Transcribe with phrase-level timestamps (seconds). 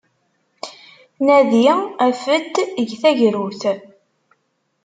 [1.25, 1.67] Nadi,
[2.05, 3.61] af-d, eg tagrut!